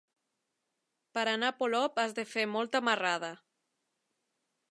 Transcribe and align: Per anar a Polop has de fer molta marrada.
Per 1.17 1.25
anar 1.33 1.51
a 1.51 1.55
Polop 1.59 2.01
has 2.05 2.17
de 2.21 2.25
fer 2.31 2.47
molta 2.55 2.83
marrada. 2.89 3.31